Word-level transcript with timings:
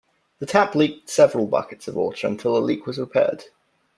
The 0.39 0.47
tap 0.47 0.73
leaked 0.73 1.11
several 1.11 1.45
buckets 1.45 1.87
of 1.87 1.93
water 1.93 2.25
until 2.25 2.55
the 2.55 2.61
leak 2.61 2.87
was 2.87 2.97
repaired. 2.97 3.43